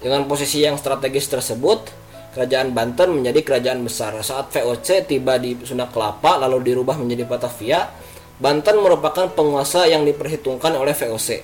[0.00, 1.88] Dengan posisi yang strategis tersebut,
[2.32, 4.16] kerajaan Banten menjadi kerajaan besar.
[4.24, 7.86] Saat VOC tiba di Sunda Kelapa lalu dirubah menjadi Batavia,
[8.34, 11.42] Banten merupakan penguasa yang diperhitungkan oleh VOC.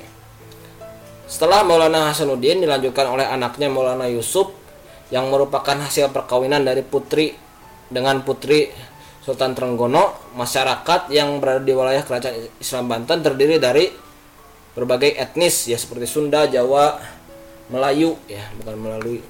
[1.31, 4.51] Setelah Maulana Hasanuddin dilanjutkan oleh anaknya Maulana Yusuf
[5.15, 7.31] yang merupakan hasil perkawinan dari putri
[7.87, 8.71] dengan putri
[9.23, 13.87] Sultan Trenggono, masyarakat yang berada di wilayah kerajaan Islam Banten terdiri dari
[14.75, 16.99] berbagai etnis ya seperti Sunda, Jawa,
[17.71, 19.23] Melayu ya, bukan melalui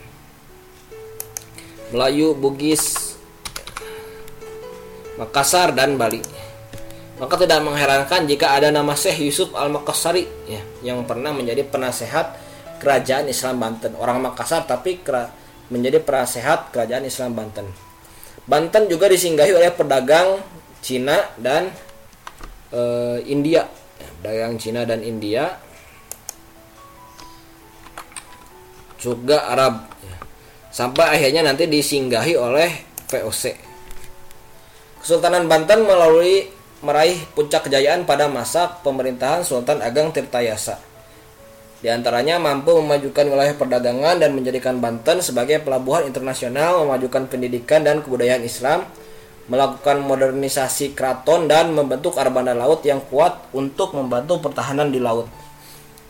[1.91, 3.17] Melayu, Bugis,
[5.19, 6.23] Makassar dan Bali.
[7.21, 12.33] Maka tidak mengherankan jika ada nama Syekh Yusuf Al-Makassari ya, yang pernah menjadi penasehat
[12.81, 13.93] kerajaan Islam Banten.
[14.01, 15.05] Orang Makassar tapi
[15.69, 17.69] menjadi penasehat kerajaan Islam Banten.
[18.49, 20.41] Banten juga disinggahi oleh pedagang
[20.81, 21.69] Cina dan
[22.73, 22.83] e,
[23.29, 23.69] India.
[24.25, 25.61] Pedagang Cina dan India
[28.97, 29.93] juga Arab.
[30.73, 32.71] Sampai akhirnya nanti disinggahi oleh
[33.13, 33.45] VOC.
[35.05, 40.81] Kesultanan Banten melalui meraih puncak kejayaan pada masa pemerintahan Sultan Ageng Tirtayasa.
[41.81, 48.05] Di antaranya mampu memajukan wilayah perdagangan dan menjadikan Banten sebagai pelabuhan internasional, memajukan pendidikan dan
[48.05, 48.85] kebudayaan Islam,
[49.49, 55.25] melakukan modernisasi keraton dan membentuk armada laut yang kuat untuk membantu pertahanan di laut.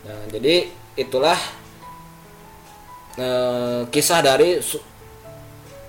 [0.03, 0.67] Nah, jadi
[0.99, 1.39] itulah
[3.15, 4.59] eh, kisah dari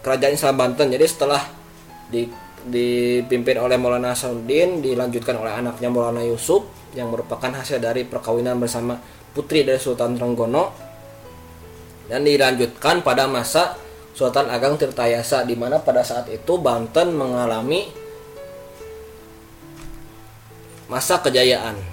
[0.05, 0.93] kerajaan Islam Banten.
[0.93, 1.41] Jadi setelah
[2.13, 2.29] di
[2.67, 8.99] dipimpin oleh Maulana Saudin dilanjutkan oleh anaknya Maulana Yusuf yang merupakan hasil dari perkawinan bersama
[9.31, 10.71] putri dari Sultan Trenggono
[12.11, 13.79] dan dilanjutkan pada masa
[14.11, 17.87] Sultan Agang Tirtayasa di mana pada saat itu Banten mengalami
[20.91, 21.90] masa kejayaan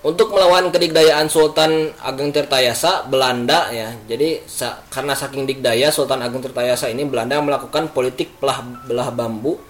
[0.00, 3.92] untuk melawan kedikdayaan Sultan Ageng Tirtayasa Belanda ya.
[4.08, 9.60] Jadi sa karena saking dikdaya Sultan Ageng Tirtayasa ini Belanda melakukan politik belah belah bambu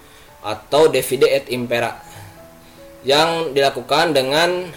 [0.41, 1.99] atau divide et impera
[3.03, 4.71] yang dilakukan dengan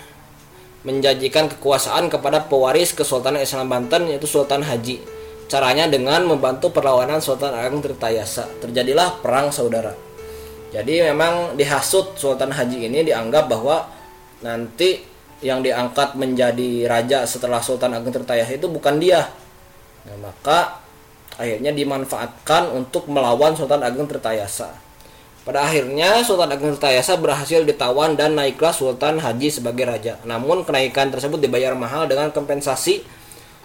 [0.84, 5.00] menjanjikan kekuasaan kepada pewaris Kesultanan Islam Banten yaitu Sultan Haji.
[5.48, 8.50] Caranya dengan membantu perlawanan Sultan Ageng Tirtayasa.
[8.58, 9.94] Terjadilah perang saudara.
[10.74, 13.86] Jadi memang dihasut Sultan Haji ini dianggap bahwa
[14.42, 15.13] nanti
[15.44, 19.28] yang diangkat menjadi raja setelah Sultan Ageng Tirtayasa itu bukan dia.
[20.08, 20.80] Nah, maka
[21.36, 24.72] akhirnya dimanfaatkan untuk melawan Sultan Ageng Tirtayasa.
[25.44, 30.16] Pada akhirnya Sultan Ageng Tirtayasa berhasil ditawan dan naiklah Sultan Haji sebagai raja.
[30.24, 33.04] Namun kenaikan tersebut dibayar mahal dengan kompensasi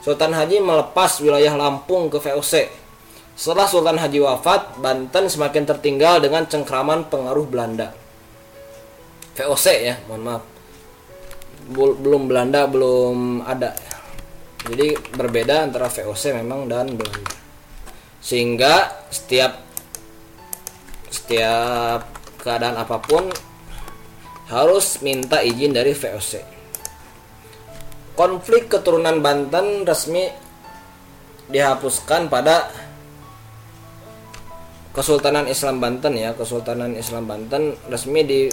[0.02, 2.66] Sultan Haji melepas wilayah Lampung ke VOC.
[3.38, 7.94] Setelah Sultan Haji wafat, Banten semakin tertinggal dengan cengkraman pengaruh Belanda.
[9.38, 10.57] VOC ya, mohon maaf
[11.72, 13.76] belum Belanda belum ada.
[14.68, 17.36] Jadi berbeda antara VOC memang dan Belanda.
[18.18, 19.64] Sehingga setiap
[21.08, 22.04] setiap
[22.40, 23.28] keadaan apa pun
[24.48, 26.58] harus minta izin dari VOC
[28.18, 30.26] konflik keturunan Banten resmi
[31.46, 32.66] dihapuskan pada
[34.90, 36.34] Kesultanan Islam Banten ya.
[36.34, 38.50] Kesultanan Islam Banten resmi di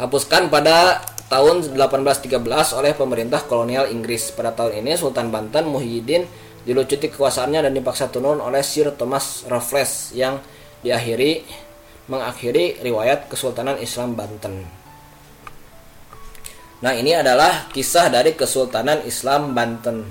[0.00, 2.40] hapuskan pada tahun 1813
[2.74, 4.32] oleh pemerintah kolonial Inggris.
[4.32, 6.24] Pada tahun ini Sultan Banten Muhyiddin
[6.64, 10.40] dilucuti kekuasaannya dan dipaksa turun oleh Sir Thomas Raffles yang
[10.80, 11.44] diakhiri
[12.08, 14.66] mengakhiri riwayat Kesultanan Islam Banten.
[16.80, 20.08] Nah, ini adalah kisah dari Kesultanan Islam Banten.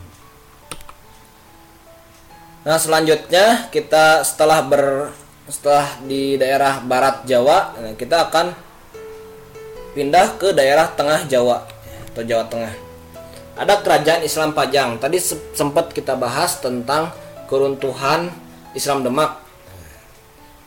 [2.64, 5.10] Nah, selanjutnya kita setelah ber
[5.50, 8.69] setelah di daerah barat Jawa, kita akan
[9.94, 11.66] pindah ke daerah tengah Jawa
[12.14, 12.74] atau Jawa Tengah.
[13.60, 15.00] Ada kerajaan Islam Pajang.
[15.04, 15.20] Tadi
[15.52, 17.12] sempat kita bahas tentang
[17.52, 18.32] keruntuhan
[18.72, 19.42] Islam Demak.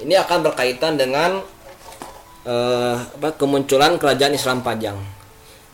[0.02, 1.40] Ini akan berkaitan dengan
[2.44, 4.98] eh, apa, kemunculan kerajaan Islam Pajang.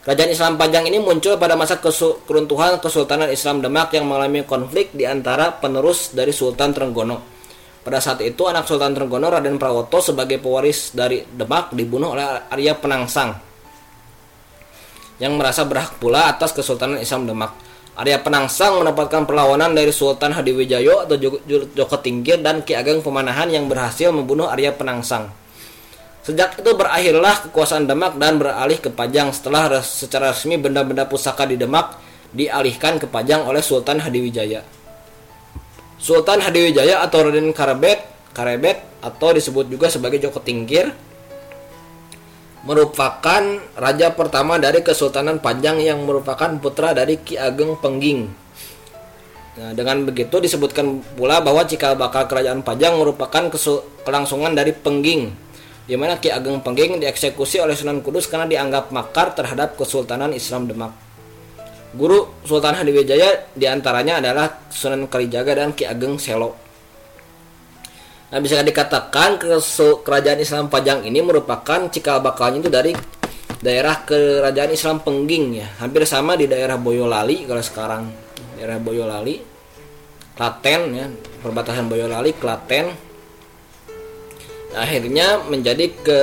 [0.06, 5.04] Kerajaan Islam Pajang ini muncul pada masa keruntuhan Kesultanan Islam Demak yang mengalami konflik di
[5.04, 7.37] antara penerus dari Sultan Trenggono.
[7.88, 12.76] Pada saat itu anak Sultan Trenggono Raden Prawoto sebagai pewaris dari Demak dibunuh oleh Arya
[12.76, 13.32] Penangsang
[15.16, 17.56] yang merasa berhak pula atas Kesultanan Islam Demak.
[17.96, 21.16] Arya Penangsang mendapatkan perlawanan dari Sultan Hadiwijayo atau
[21.48, 25.32] Joko Tingkir dan Ki Ageng Pemanahan yang berhasil membunuh Arya Penangsang.
[26.20, 31.56] Sejak itu berakhirlah kekuasaan Demak dan beralih ke Pajang setelah secara resmi benda-benda pusaka di
[31.56, 31.96] Demak
[32.36, 34.76] dialihkan ke Pajang oleh Sultan Hadiwijaya.
[35.98, 40.94] Sultan Hadiwijaya atau Raden Karebet, Karebet atau disebut juga sebagai Joko Tingkir
[42.66, 43.42] merupakan
[43.78, 48.26] raja pertama dari Kesultanan Panjang yang merupakan putra dari Ki Ageng Pengging.
[49.58, 53.50] Nah, dengan begitu disebutkan pula bahwa cikal bakal kerajaan Pajang merupakan
[54.06, 55.34] kelangsungan dari Pengging,
[55.86, 60.70] di mana Ki Ageng Pengging dieksekusi oleh Sunan Kudus karena dianggap makar terhadap Kesultanan Islam
[60.70, 61.07] Demak.
[61.96, 66.52] Guru Sultan Hadiwijaya di antaranya adalah Sunan Kalijaga dan Ki Ageng Selo.
[68.28, 69.40] Nah, bisa dikatakan
[70.04, 72.92] kerajaan Islam Pajang ini merupakan cikal bakalnya itu dari
[73.64, 75.68] daerah kerajaan Islam Pengging ya.
[75.80, 78.04] Hampir sama di daerah Boyolali kalau sekarang.
[78.60, 79.40] Daerah Boyolali
[80.36, 81.08] Klaten ya
[81.40, 82.92] perbatasan Boyolali Klaten.
[84.76, 86.18] Akhirnya menjadi ke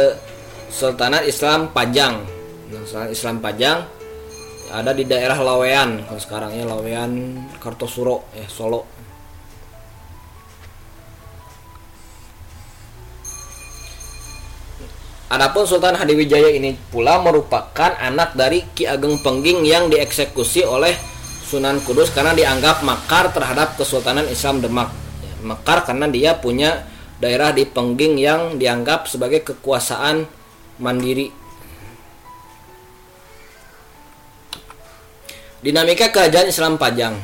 [0.69, 2.21] Sultanat Islam Pajang.
[2.69, 3.94] Nah, Islam Pajang
[4.73, 8.95] ada di daerah Lawean kalau sekarang ya Lawean Kartosuro ya Solo
[15.25, 20.95] Adapun Sultan Hadiwijaya ini pula merupakan anak dari Ki Ageng Pengging yang dieksekusi oleh
[21.43, 24.93] Sunan Kudus karena dianggap makar terhadap Kesultanan Islam Demak.
[25.25, 26.85] Ya, makar karena dia punya
[27.17, 30.29] daerah di Pengging yang dianggap sebagai kekuasaan
[30.77, 31.33] mandiri.
[35.65, 37.17] Dinamika Kerajaan Islam Pajang.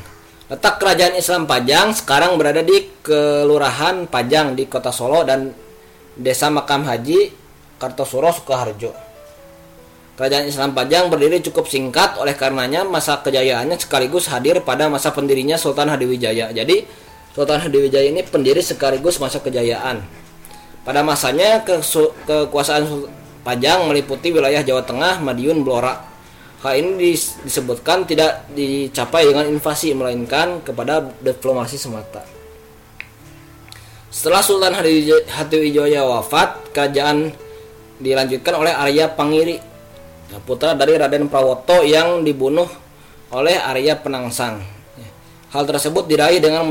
[0.49, 5.53] Letak Kerajaan Islam Pajang sekarang berada di Kelurahan Pajang di Kota Solo dan
[6.17, 7.29] Desa Makam Haji
[7.77, 8.97] Kartosuro Sukoharjo.
[10.17, 15.53] Kerajaan Islam Pajang berdiri cukup singkat oleh karenanya masa kejayaannya sekaligus hadir pada masa pendirinya
[15.53, 16.49] Sultan Hadiwijaya.
[16.49, 16.89] Jadi
[17.37, 20.01] Sultan Hadiwijaya ini pendiri sekaligus masa kejayaan.
[20.81, 21.77] Pada masanya ke
[22.25, 23.05] kekuasaan
[23.45, 26.10] Pajang meliputi wilayah Jawa Tengah, Madiun, Blora.
[26.61, 32.21] Hal ini disebutkan tidak dicapai dengan invasi melainkan kepada diplomasi semata.
[34.13, 34.77] Setelah Sultan
[35.25, 37.33] Hadiwijaya wafat, kerajaan
[37.97, 39.57] dilanjutkan oleh Arya Pangiri
[40.45, 42.69] putra dari Raden Prawoto yang dibunuh
[43.35, 44.81] oleh Arya Penangsang
[45.51, 46.63] hal tersebut diraih dengan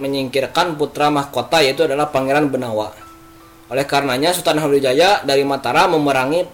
[0.00, 2.96] menyingkirkan putra mahkota yaitu adalah Pangeran Benawa
[3.68, 6.48] oleh karenanya Sultan Hamdujaya dari Mataram memerangi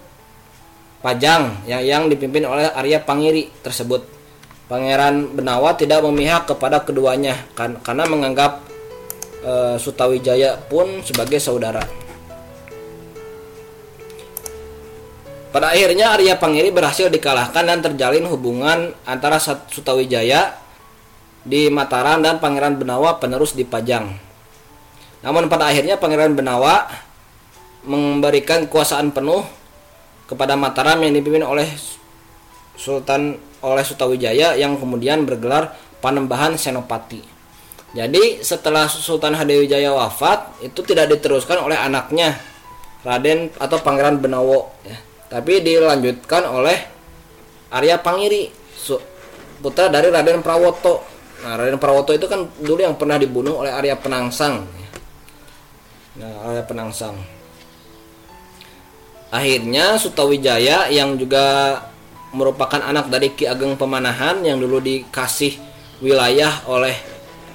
[0.99, 4.03] Pajang yang, yang dipimpin oleh Arya Pangiri tersebut
[4.67, 8.61] Pangeran Benawa tidak memihak kepada keduanya kan, karena menganggap
[9.41, 11.81] e, Sutawijaya pun sebagai saudara.
[15.49, 20.53] Pada akhirnya Arya Pangiri berhasil dikalahkan dan terjalin hubungan antara Sutawijaya
[21.41, 24.13] di Mataram dan Pangeran Benawa penerus di Pajang.
[25.25, 26.85] Namun pada akhirnya Pangeran Benawa
[27.87, 29.41] memberikan kekuasaan penuh
[30.29, 31.65] kepada Mataram yang dipimpin oleh
[32.77, 37.19] Sultan oleh Sutawijaya yang kemudian bergelar Panembahan Senopati.
[37.97, 42.37] Jadi setelah Sultan Hadiwijaya wafat itu tidak diteruskan oleh anaknya
[43.01, 44.95] Raden atau Pangeran Benawo ya.
[45.27, 46.77] Tapi dilanjutkan oleh
[47.73, 48.53] Arya Pangiri
[49.59, 51.03] putra dari Raden Prawoto.
[51.43, 54.79] Nah Raden Prawoto itu kan dulu yang pernah dibunuh oleh Arya Penangsang
[56.19, 57.15] nah Arya Penangsang
[59.29, 61.77] akhirnya Sutawijaya yang juga
[62.33, 65.57] merupakan anak dari Ki Ageng Pemanahan yang dulu dikasih
[66.01, 66.93] wilayah oleh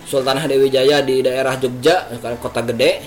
[0.05, 2.11] Sultan Hadiwijaya di daerah Jogja
[2.43, 3.01] kota gede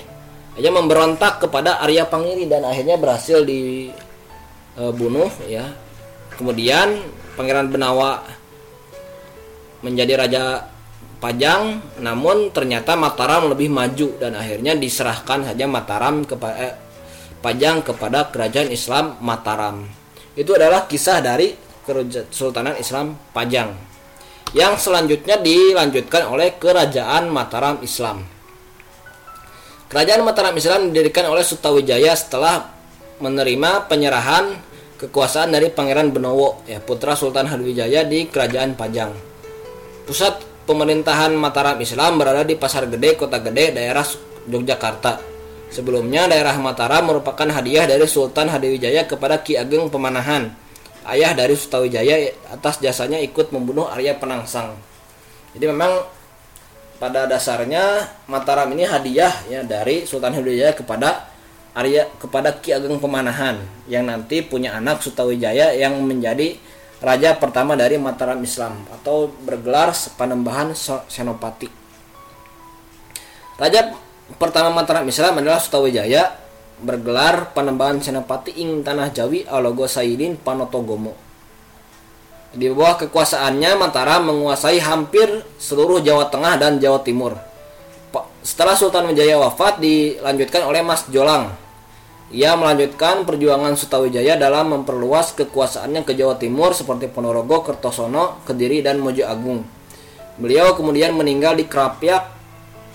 [0.58, 3.92] aja memberontak kepada Arya Pangiri dan akhirnya berhasil di
[4.74, 4.82] e,
[5.46, 5.64] ya.
[6.34, 6.98] Kemudian
[7.38, 8.26] Pangeran Benawa
[9.82, 10.44] menjadi raja
[11.18, 16.74] Pajang namun ternyata Mataram lebih maju dan akhirnya diserahkan saja Mataram kepada eh,
[17.38, 19.86] Pajang kepada kerajaan Islam Mataram
[20.34, 21.54] itu adalah kisah dari
[21.86, 23.74] Kesultanan Islam Pajang
[24.56, 28.38] yang selanjutnya dilanjutkan oleh kerajaan Mataram Islam
[29.88, 32.76] Kerajaan Mataram Islam didirikan oleh Sutawijaya setelah
[33.24, 34.52] menerima penyerahan
[35.00, 39.16] kekuasaan dari Pangeran Benowo ya putra Sultan Hadiwijaya di Kerajaan Pajang.
[40.04, 44.04] Pusat pemerintahan Mataram Islam berada di Pasar Gede, Kota Gede, daerah
[44.44, 45.37] Yogyakarta.
[45.68, 50.48] Sebelumnya daerah Mataram merupakan hadiah dari Sultan Hadiwijaya kepada Ki Ageng Pemanahan,
[51.04, 54.72] ayah dari Sutawijaya atas jasanya ikut membunuh Arya Penangsang.
[55.52, 56.08] Jadi memang
[56.96, 61.28] pada dasarnya Mataram ini hadiah ya dari Sultan Hadiwijaya kepada
[61.76, 63.60] Arya kepada Ki Ageng Pemanahan
[63.92, 66.56] yang nanti punya anak Sutawijaya yang menjadi
[67.04, 70.72] raja pertama dari Mataram Islam atau bergelar Panembahan
[71.06, 71.70] Senopati.
[73.60, 76.36] Raja pertama Mataram Islam adalah Sutawijaya
[76.84, 81.16] bergelar Panembahan Senopati ing Tanah Jawi Alogo Saidin Panotogomo.
[82.52, 87.36] Di bawah kekuasaannya Mataram menguasai hampir seluruh Jawa Tengah dan Jawa Timur.
[88.44, 91.52] Setelah Sultan Wijaya wafat dilanjutkan oleh Mas Jolang
[92.28, 99.00] ia melanjutkan perjuangan Sutawijaya dalam memperluas kekuasaannya ke Jawa Timur seperti Ponorogo, Kertosono, Kediri, dan
[99.00, 99.64] Mojo Agung.
[100.36, 102.28] Beliau kemudian meninggal di Krapyak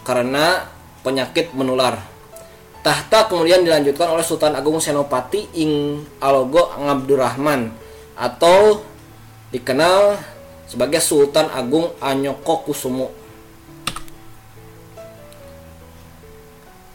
[0.05, 0.69] karena
[1.03, 1.99] penyakit menular.
[2.83, 7.71] Tahta kemudian dilanjutkan oleh Sultan Agung Senopati Ing Alogo Ngabdurrahman
[8.19, 8.83] atau
[9.55, 10.19] dikenal
[10.67, 13.07] sebagai Sultan Agung Anyoko Kusumo.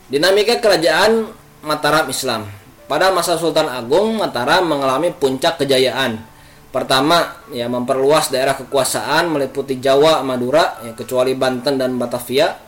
[0.08, 1.28] Dinamika kerajaan
[1.64, 2.48] Mataram Islam.
[2.88, 6.24] pada masa Sultan Agung Mataram mengalami puncak kejayaan.
[6.72, 12.67] Pertama, ya memperluas daerah kekuasaan meliputi Jawa, Madura, ya, kecuali Banten dan Batavia.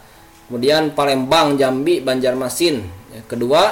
[0.50, 2.82] Kemudian Palembang, Jambi, Banjarmasin.
[3.14, 3.70] Ya, kedua,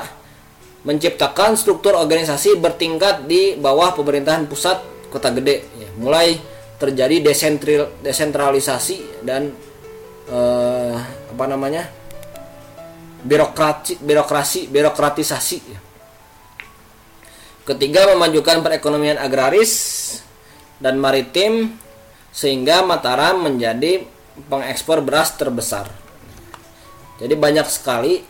[0.86, 4.78] menciptakan struktur organisasi bertingkat di bawah pemerintahan pusat
[5.10, 5.66] kota gede.
[5.74, 6.38] Ya, mulai
[6.78, 7.18] terjadi
[8.06, 9.50] desentralisasi dan
[10.30, 10.94] eh,
[11.34, 11.90] apa namanya
[13.26, 15.58] birokrasi birokrasi birokratisasi.
[17.66, 19.74] Ketiga, memajukan perekonomian agraris
[20.78, 21.74] dan maritim
[22.30, 24.06] sehingga Mataram menjadi
[24.46, 25.97] pengekspor beras terbesar.
[27.18, 28.22] Jadi banyak sekali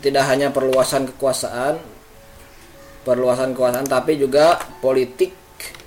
[0.00, 1.76] tidak hanya perluasan kekuasaan,
[3.04, 5.32] perluasan kekuasaan tapi juga politik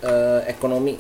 [0.06, 0.98] eh, ekonomi.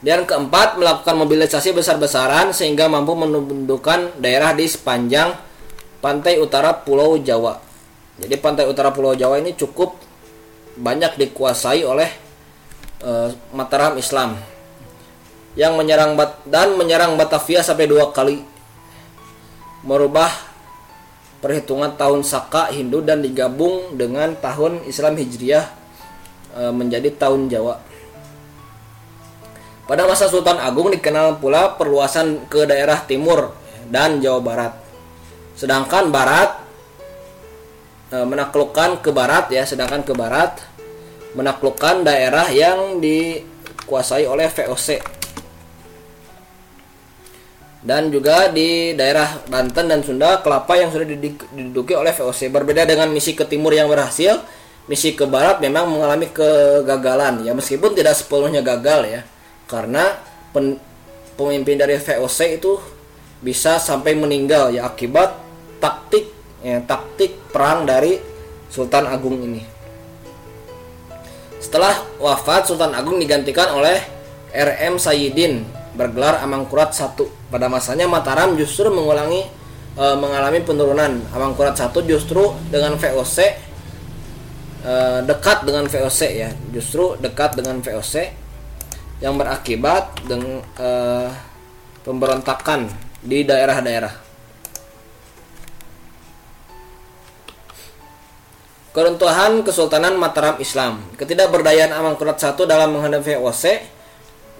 [0.00, 5.36] Dan keempat, melakukan mobilisasi besar-besaran sehingga mampu menundukkan daerah di sepanjang
[6.00, 7.60] pantai utara Pulau Jawa.
[8.16, 9.92] Jadi pantai utara Pulau Jawa ini cukup
[10.80, 12.08] banyak dikuasai oleh
[13.04, 14.40] uh, Mataram Islam
[15.52, 18.40] yang menyerang Bat dan menyerang Batavia sampai dua kali
[19.84, 20.30] merubah
[21.40, 25.66] perhitungan tahun Saka Hindu dan digabung dengan tahun Islam Hijriah
[26.56, 27.80] uh, menjadi tahun Jawa.
[29.88, 33.50] Pada masa Sultan Agung dikenal pula perluasan ke daerah timur
[33.90, 34.72] dan Jawa Barat.
[35.58, 36.62] Sedangkan barat
[38.10, 40.58] e, menaklukkan ke barat ya sedangkan ke barat
[41.34, 45.19] menaklukkan daerah yang dikuasai oleh VOC
[47.80, 53.08] dan juga di daerah Banten dan Sunda kelapa yang sudah diduduki oleh VOC berbeda dengan
[53.08, 54.36] misi ke timur yang berhasil
[54.84, 59.20] misi ke barat memang mengalami kegagalan ya meskipun tidak sepenuhnya gagal ya
[59.64, 60.18] karena
[60.52, 60.76] pen,
[61.40, 62.76] pemimpin dari VOC itu
[63.40, 65.32] bisa sampai meninggal ya akibat
[65.80, 66.28] taktik
[66.60, 68.20] ya, taktik perang dari
[68.68, 69.64] Sultan Agung ini.
[71.58, 73.98] Setelah wafat Sultan Agung digantikan oleh
[74.52, 75.64] RM Sayyidin
[75.96, 77.39] bergelar Amangkurat I.
[77.50, 79.42] Pada masanya Mataram justru mengulangi
[79.98, 81.18] e, mengalami penurunan.
[81.34, 83.38] Amangkurat I justru dengan VOC
[84.86, 84.92] e,
[85.26, 88.30] dekat dengan VOC ya, justru dekat dengan VOC
[89.18, 90.88] yang berakibat dengan e,
[92.06, 92.86] pemberontakan
[93.20, 94.30] di daerah-daerah.
[98.90, 103.64] Keruntuhan Kesultanan Mataram Islam Ketidakberdayaan Amangkurat I dalam menghadapi VOC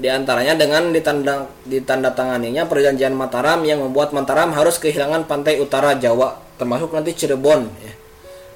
[0.01, 6.41] di antaranya dengan ditanda, ditandatanganinya perjanjian Mataram yang membuat Mataram harus kehilangan pantai utara Jawa
[6.57, 7.93] termasuk nanti Cirebon ya.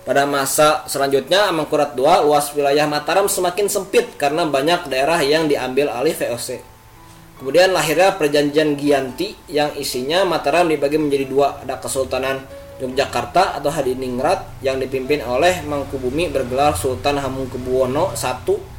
[0.04, 5.88] Pada masa selanjutnya Amangkurat II luas wilayah Mataram semakin sempit karena banyak daerah yang diambil
[5.88, 6.60] alih VOC.
[7.40, 12.44] Kemudian lahirnya perjanjian Giyanti yang isinya Mataram dibagi menjadi dua, ada Kesultanan
[12.80, 18.73] Yogyakarta atau Hadiningrat yang dipimpin oleh Mangkubumi bergelar Sultan Hamengkubuwono I.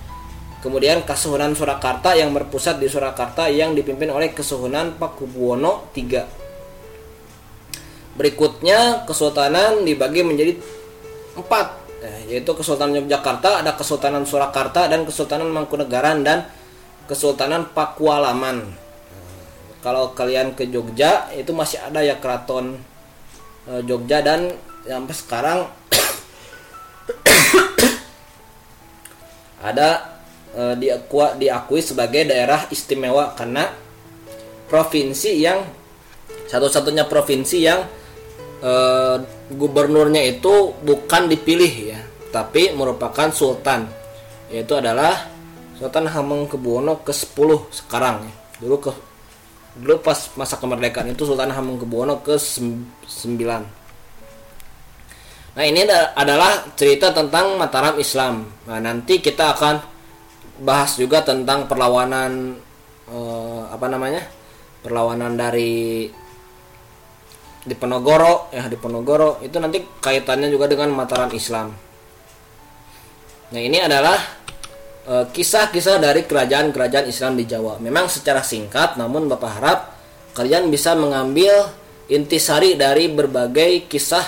[0.66, 6.26] Kemudian Kesuhunan Surakarta yang berpusat di Surakarta yang dipimpin oleh Kesuhunan Pakubuwono III.
[8.18, 10.58] Berikutnya Kesultanan dibagi menjadi
[11.38, 11.68] empat,
[12.02, 16.50] eh, yaitu Kesultanan Yogyakarta, ada Kesultanan Surakarta dan Kesultanan Mangkunegaran dan
[17.06, 18.66] Kesultanan Pakualaman.
[19.86, 22.82] Kalau kalian ke Jogja itu masih ada ya keraton
[23.66, 24.54] Eh, Jogja dan
[24.86, 25.66] sampai sekarang
[29.74, 30.15] ada
[30.56, 33.68] e, diakui, diakui sebagai daerah istimewa karena
[34.72, 35.60] provinsi yang
[36.48, 37.84] satu-satunya provinsi yang
[38.64, 38.72] e,
[39.52, 42.00] gubernurnya itu bukan dipilih ya
[42.32, 43.86] tapi merupakan sultan
[44.50, 45.36] yaitu adalah
[45.76, 47.50] Sultan Hamengkubuwono ke-10
[47.84, 48.36] sekarang ya.
[48.64, 48.92] Dulu ke
[49.76, 53.04] dulu pas masa kemerdekaan itu Sultan Hamengkubuwono ke 9
[55.56, 59.95] nah ini adalah cerita tentang Mataram Islam nah nanti kita akan
[60.62, 62.56] bahas juga tentang perlawanan
[63.10, 64.24] eh, apa namanya
[64.86, 66.08] perlawanan dari
[67.66, 71.74] di Penogoro ya di Penogoro itu nanti kaitannya juga dengan Mataram Islam.
[73.46, 74.18] Nah ini adalah
[75.06, 77.78] Eh, kisah-kisah dari kerajaan-kerajaan Islam di Jawa.
[77.78, 79.80] Memang secara singkat, namun Bapak harap
[80.34, 81.70] kalian bisa mengambil
[82.10, 84.26] intisari dari berbagai kisah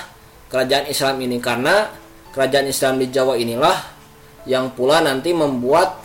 [0.53, 1.41] kerajaan Islam ini.
[1.41, 1.89] Karena
[2.29, 3.73] kerajaan Islam di Jawa inilah
[4.45, 5.97] yang pula nanti membuat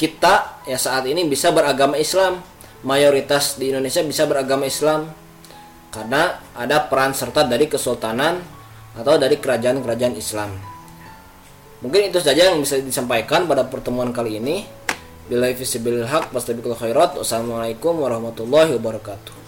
[0.00, 2.40] kita ya saat ini bisa beragama Islam.
[2.80, 5.12] Mayoritas di Indonesia bisa beragama Islam
[5.92, 8.40] karena ada peran serta dari kesultanan
[8.96, 10.56] atau dari kerajaan-kerajaan Islam.
[11.84, 14.64] Mungkin itu saja yang bisa disampaikan pada pertemuan kali ini.
[15.28, 17.20] Bila visibil haq, khairat.
[17.20, 19.39] Wassalamualaikum warahmatullahi wabarakatuh.